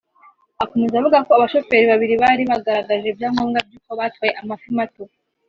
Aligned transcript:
Akomeza 0.63 0.95
avuga 0.97 1.17
ko 1.25 1.31
abashoferi 1.33 1.85
babiri 1.91 2.15
bari 2.23 2.43
bagaragaje 2.51 3.05
ibyangombwa 3.09 3.59
by’uko 3.67 3.91
batwaye 3.99 4.31
amafi 4.41 4.69
mato 4.77 5.03